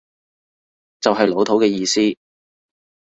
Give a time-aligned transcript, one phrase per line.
[0.99, 2.17] 就係老土嘅意思